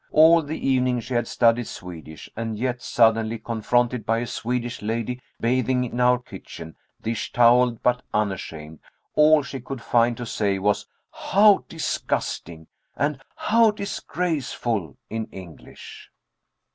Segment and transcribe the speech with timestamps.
[0.11, 5.21] All the evening she had studied Swedish, and yet suddenly confronted by a Swedish lady
[5.39, 8.79] bathing in our kitchen, dish toweled but unashamed,
[9.13, 16.09] all she could find to say was "How disgusting!" and "How disgraceful!" in English!